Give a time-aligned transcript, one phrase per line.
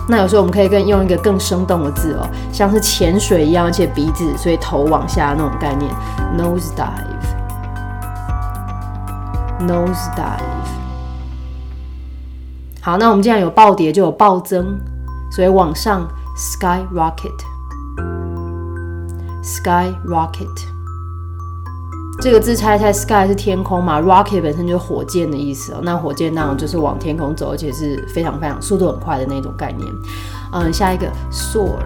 [0.09, 5.93] 那有时候我们可以更用一个更生动的字哦，像是潜水一样，而且鼻子所以头往下那种概念
[6.39, 7.16] ，nose dive
[9.61, 10.41] nose dive。
[12.81, 14.79] 好，那我们既然有暴跌，就有暴增，
[15.31, 16.07] 所以往上
[16.37, 17.37] sky rocket
[19.43, 20.47] sky rocket。
[22.21, 25.81] 这个字猜猜，sky 是天空嘛？rocket 本身就是火箭的意思哦。
[25.83, 29.93] 那火箭当然就是往天空走，而且是非常非常速度很快的那种概念。
[30.53, 31.83] 嗯，下一个 sore。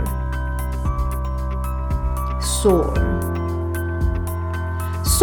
[2.41, 2.93] sore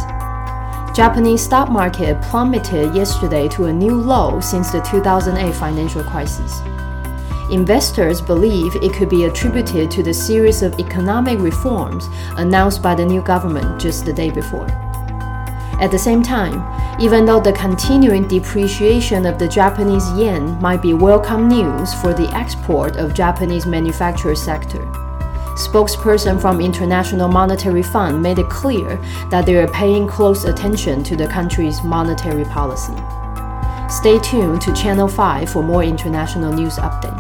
[0.96, 6.60] Japanese stock market plummeted yesterday to a new low since the 2008 financial crisis.
[7.52, 12.08] Investors believe it could be attributed to the series of economic reforms
[12.38, 14.68] announced by the new government just the day before.
[15.78, 16.64] At the same time,
[17.02, 22.34] even though the continuing depreciation of the Japanese yen might be welcome news for the
[22.34, 25.09] export of Japanese manufacturing sector,
[25.59, 28.99] Spokesperson from International Monetary Fund made it clear
[29.29, 32.93] that they are paying close attention to the country's monetary policy.
[33.87, 37.13] Stay tuned to Channel 5 for more international news update.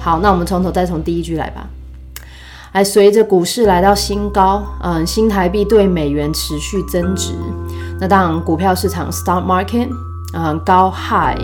[0.00, 1.68] 好，那我们从头再从第一句来吧。
[2.72, 7.34] 来，随着股市来到新高，嗯，新台币对美元持续增值。
[8.00, 9.88] 那当然，股票市场 （stock market）
[10.32, 11.38] 嗯高 high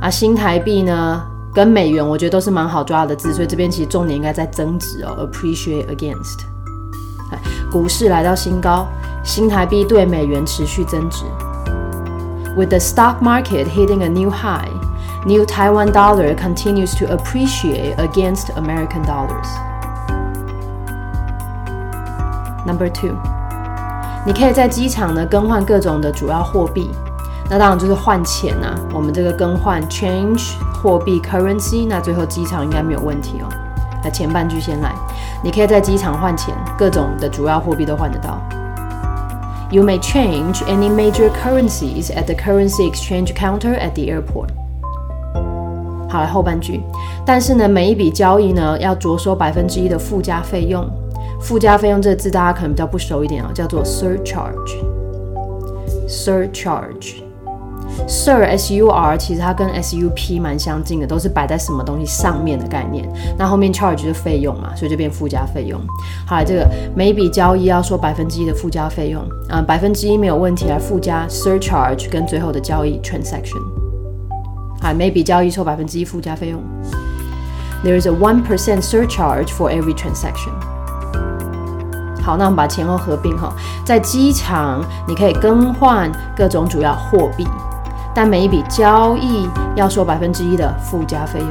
[0.00, 1.22] 啊，新台币呢
[1.55, 6.41] 跟美元，我觉得都是蛮好抓的字，所以这边其实重点应该在增值哦，appreciate against。
[7.71, 8.85] 股市来到新高，
[9.23, 11.23] 新台币对美元持续增值。
[12.57, 14.69] With the stock market hitting a new high,
[15.25, 19.47] new Taiwan dollar continues to appreciate against American dollars.
[22.65, 23.15] Number two，
[24.25, 26.89] 你可以在机场呢更换各种的主要货币，
[27.49, 28.75] 那当然就是换钱啊。
[28.93, 33.49] 我们这个更换 change 货币 currency，那最后机场应该没有问题哦。
[34.03, 34.93] 那前半句先来，
[35.43, 38.39] 你可以在机场换钱，各种的主要货币都换得到。
[39.71, 44.49] You may change any major currencies at the currency exchange counter at the airport。
[46.07, 46.81] 好，来后半句，
[47.25, 50.87] 但是呢，每一笔交易呢要着收百分之一的附加费用。
[51.41, 54.77] 附加费用这个字大家可能比较不熟一点哦，叫做 surcharge
[56.07, 57.24] surcharge。
[58.07, 63.07] Sur S U R 其实它跟 s u p 蛮相近的，都是摆在什么东西上面的概念。
[63.37, 65.81] 那后面 charge 就是费用嘛，所以就变附加费用。
[66.27, 73.61] 好，这个每笔交易要收百分之一的附加费用，嗯，百分之一没有问题，来附加 surcharge 跟最后的交易 transaction。
[74.81, 76.61] 好，每笔交易收百分之一附加费用。
[77.83, 80.51] There is a one percent surcharge for every transaction.
[82.21, 83.53] 好，那我们把前后合并哈，
[83.85, 87.45] 在机场你可以更换各种主要货币，
[88.14, 91.50] 但每一笔交易要收百分之一的附加费用。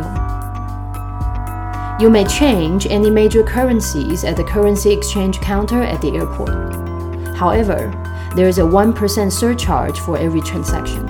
[1.99, 6.53] You may change any major currencies at the currency exchange counter at the airport.
[7.35, 7.91] However,
[8.35, 8.93] there is a 1%
[9.31, 11.05] surcharge for every transaction.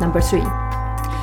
[0.00, 0.57] Number three.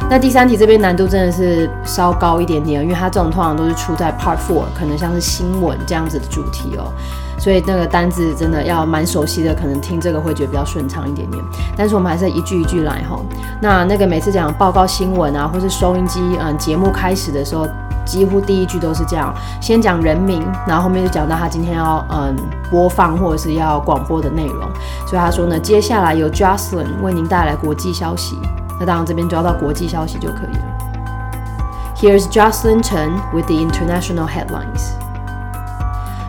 [0.08, 6.92] 那第三题这边难度真的是稍高一点点，因为它这种通常都是出在 Part Four，可能像是新闻这样子的主题哦，
[7.40, 11.42] 所以那个单字真的要蛮熟悉的，可能听这个会觉得比较顺畅一点点。
[11.76, 13.20] 但是我们还是一句一句来哈。
[13.60, 17.66] 那那个每次讲报告新闻啊，或是收音机嗯节目开始的时候，
[18.04, 22.36] 几乎第一句都是这样，先讲人名，然后后面就讲到他今天要嗯
[22.70, 24.70] 播放或者是要广播的内容。
[25.04, 28.38] 所以他说呢，接下来由 Jocelyn 为您带来国际消息。
[28.78, 30.76] 那当然，这边抓到国际消息就可以了。
[31.96, 34.90] Here's Jocelyn Chen with the international headlines。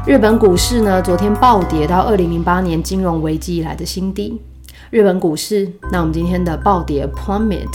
[0.06, 4.42] 日本股市呢，昨天暴跌到二零零八年金融危机以来的新低。
[4.90, 7.68] 日本股市，那我们今天的暴跌 plummet。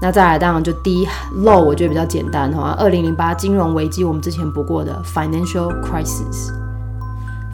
[0.00, 1.06] 那再来，当然就低
[1.36, 2.74] low，我觉得比较简单哈。
[2.78, 6.50] 二零零八金融危机，我们之前补过的 financial crisis。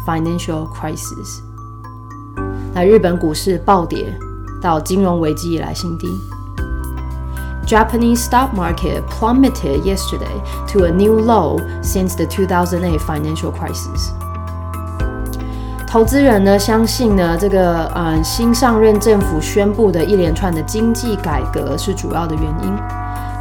[0.06, 1.40] financial crisis。
[2.72, 4.06] 那日本股市暴跌。
[4.61, 6.07] 到金融危机以来新低。
[7.65, 14.11] Japanese stock market plummeted yesterday to a new low since the 2008 financial crisis.
[15.87, 22.73] 投资人呢相信呢这个嗯新上任政府宣布的一连串的经济改革是主要的原因。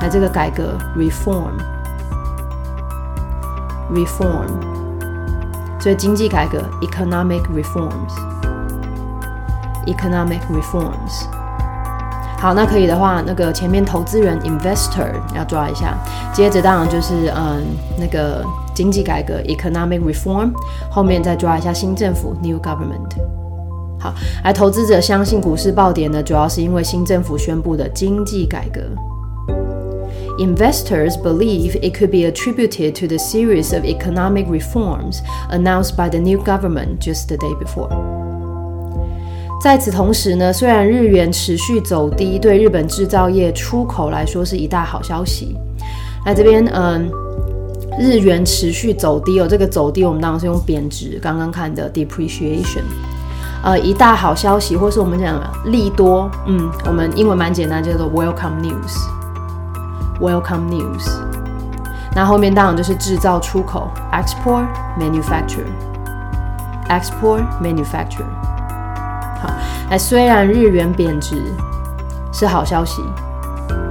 [0.00, 1.56] 那这个改革 reform
[3.92, 4.48] reform，
[5.80, 8.35] 所以经济改革 economic reforms。
[9.86, 11.26] Economic reforms。
[12.38, 15.96] 好，那可以的话，那个前面投资人 investor 要抓一下。
[16.32, 17.62] 接着当然就是嗯
[17.96, 18.44] 那个
[18.74, 20.50] 经济改革 economic reform，
[20.90, 23.12] 后面再抓一下新政府 new government。
[24.00, 28.80] 好，而投资者相信股市暴跌呢，主要是因为新政府宣布的经济改革。
[30.38, 35.20] Investors believe it could be attributed to the series of economic reforms
[35.50, 38.15] announced by the new government just the day before.
[39.59, 45.57] 在此同时呢，虽然日元持续走低，对日本制造业出口来说是一大好消息。
[46.25, 47.09] 那这边，嗯，
[47.99, 52.83] 日元持续走低哦，这个走低我们当然是用贬值，刚刚看的 depreciation，
[53.63, 61.09] 呃，一大好消息，或是我们讲利多，嗯，我们英文蛮简单，叫做 welcome news，welcome news。
[62.15, 64.67] 那后面当然就是制造出口，export
[64.99, 68.46] manufacture，export Manufacturer。
[69.40, 69.50] 好，
[69.90, 71.36] 那虽然日元贬值
[72.32, 73.02] 是好消息，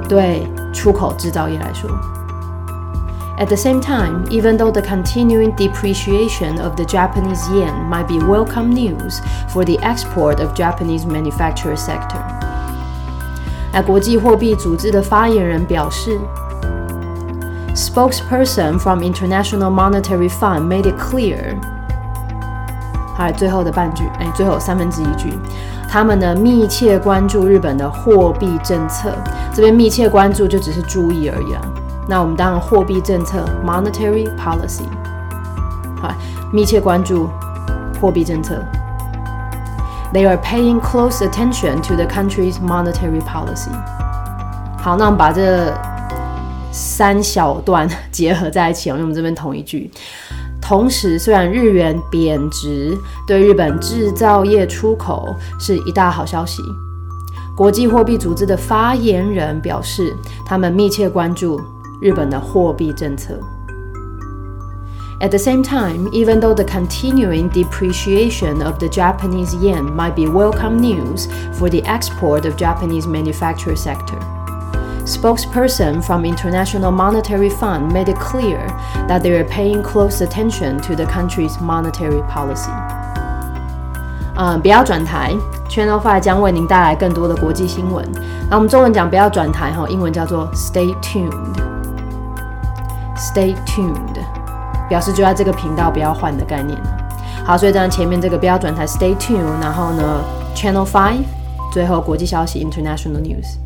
[0.07, 1.89] 对出口制造业来说。
[3.37, 8.69] At the same time, even though the continuing depreciation of the Japanese yen might be welcome
[8.71, 12.21] news for the export of Japanese manufacturing sector.
[13.73, 16.19] 那国际货币组织的发言人表示，
[17.73, 21.55] Spokesperson from International Monetary Fund made it clear。
[23.16, 25.32] 好，最后的半句，哎，最后三分之一句，
[25.88, 29.10] 他们呢密切关注日本的货币政策。
[29.54, 31.62] 这边密切关注就只是注意而已啊。
[32.06, 34.82] 那我们当然货币政策 （monetary policy）。
[36.00, 36.14] 好，
[36.52, 37.28] 密切关注
[38.00, 38.62] 货币政策。
[40.12, 43.70] They are paying close attention to the country's monetary policy。
[44.78, 45.72] 好，那我们把这
[46.70, 49.90] 三小段结合在一起，我们这边同一句。
[50.65, 56.61] 同时，虽然日元贬值对日本制造业出口是一大好消息，
[57.57, 60.15] 国际货币组织的发言人表示，
[60.45, 61.59] 他们密切关注
[62.01, 63.39] 日本的货币政策。
[65.19, 70.79] At the same time, even though the continuing depreciation of the Japanese yen might be welcome
[70.79, 74.17] news for the export of Japanese manufacturing sector.
[75.05, 78.59] Spokesperson from International Monetary Fund made it clear
[79.07, 82.71] that they are paying close attention to the country's monetary policy.
[84.35, 85.33] 嗯，不要转台，
[85.69, 88.07] Channel Five 将为您带来更多的国际新闻。
[88.49, 94.15] 那我们中文讲不要转台哈，英文叫做 Stay tuned。Stay tuned
[94.89, 96.77] 表示就在这个频道不要换的概念。
[97.45, 100.03] 好，所以在前面这个不要转台 Stay tuned，然后呢
[100.55, 101.23] Channel Five，
[101.71, 103.57] 最后国际消息 International News。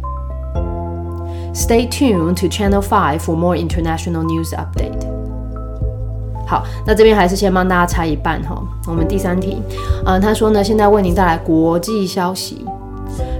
[1.52, 5.06] Stay tuned to Channel Five for more international news update。
[6.46, 8.60] 好，那这边还是先帮大家猜一半哈。
[8.86, 9.60] 我们第三题，
[10.04, 12.64] 嗯，他说呢，现在为您带来国际消息：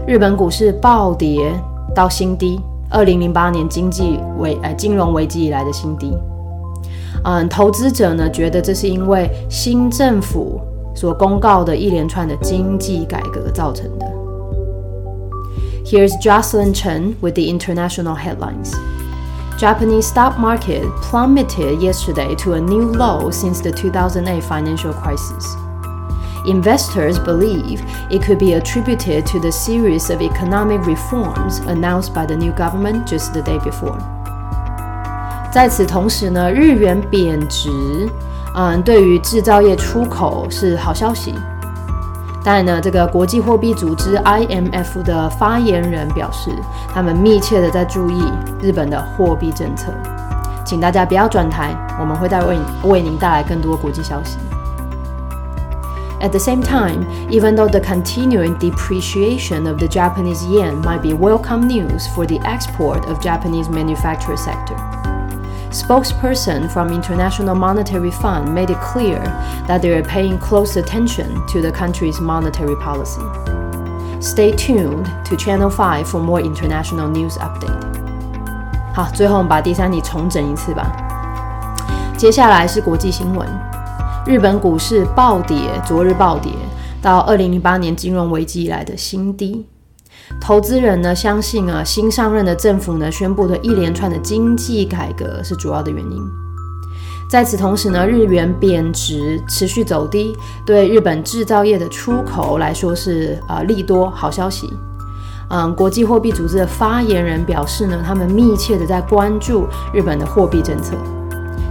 [0.07, 1.52] 日本股市暴跌
[1.95, 6.12] 到新低，二零零八年经济危呃金融危机以来的新低。
[7.25, 10.61] 嗯，投资者呢觉得这是因为新政府
[10.95, 14.10] 所公告的一连串的经济改革造成的。
[15.90, 18.74] Here's Jocelyn Chen with the international headlines.
[19.58, 25.56] Japanese stock market plummeted yesterday to a new low since the 2008 financial crisis.
[26.46, 32.36] Investors believe it could be attributed to the series of economic reforms announced by the
[32.36, 33.98] new government just the day before.
[35.52, 37.70] 在此同时呢，日元贬值，
[38.56, 41.34] 嗯，对于制造业出口是好消息。
[42.44, 46.52] 当然呢，这个国际货币组织 IMF 的发言人表示，
[46.94, 48.24] 他们密切的在注意
[48.62, 49.92] 日本的货币政策，
[50.64, 54.38] 请大家不要转台，我们会再为为您带来更多国际消息。
[56.22, 61.68] At the same time, even though the continuing depreciation of the Japanese yen might be welcome
[61.68, 64.75] news for the export of Japanese manufacturing sector.
[65.72, 69.22] Spokesperson from International Monetary Fund made it clear
[69.68, 73.22] that they are paying close attention to the country's monetary policy.
[74.22, 77.84] Stay tuned to Channel 5 for more international news update.
[78.94, 80.90] 好，最后我们把第三题重整一次吧。
[82.18, 83.46] 接下来是国际新闻，
[84.25, 86.52] 日本股市暴跌，昨日暴跌
[87.02, 89.68] 到二零零八年金融危机以来的新低。
[90.39, 96.23] 投资人呢相信啊，新上任的政府呢宣布的一连串的经济改革是主要的原因。
[97.29, 104.73] 在此同时呢，日元贬值持续走低，对日本制造业的出口来说是啊利多好消息。
[105.49, 110.97] 嗯，国际货币组织的发言人表示呢，他们密切的在关注日本的货币政策，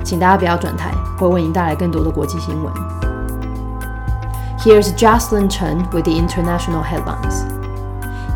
[0.04, 2.74] 请大家不要转台，会为您带来更多的国际新闻。
[4.60, 7.59] Here's Jocelyn Chen with the international headlines.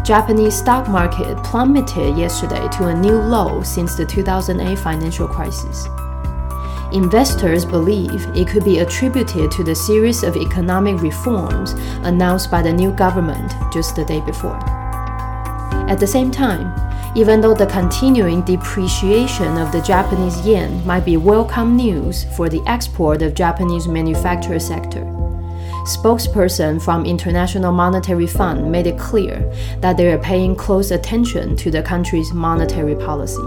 [0.03, 5.87] Japanese stock market plummeted yesterday to a new low since the 2008 financial crisis.
[6.91, 11.71] Investors believe it could be attributed to the series of economic reforms
[12.03, 14.59] announced by the new government just the day before.
[15.89, 16.73] At the same time,
[17.15, 22.61] even though the continuing depreciation of the Japanese yen might be welcome news for the
[22.67, 25.22] export of Japanese manufacturing sector,
[25.86, 29.40] spokesperson from International Monetary Fund made it clear
[29.80, 33.42] that they are paying close attention to the country's monetary policy.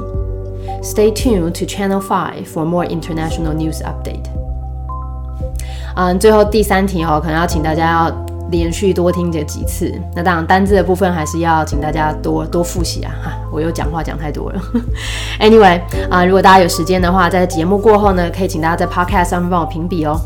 [0.81, 4.25] Stay tuned to Channel 5 for more international news update.
[5.95, 9.93] 嗯，最后第三题哦，可能要请大家要连续多听这几次。
[10.15, 13.13] 那当然，单字的部分还是要请大家多多复习啊！
[13.23, 14.61] 哈，我又讲话讲太多了。
[15.39, 15.79] anyway，
[16.09, 20.19] 啊，如果大家有时间的话，在节目过后呢，可以请大家在 Podcast 上面帮我评比哦。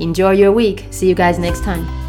[0.00, 0.86] Enjoy your week.
[0.90, 1.99] See you guys next time.